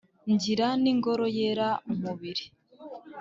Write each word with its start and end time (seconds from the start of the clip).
ngira 0.31 0.67
n'ingoro 0.81 1.25
yera 1.37 1.69
umubiri 1.91 2.45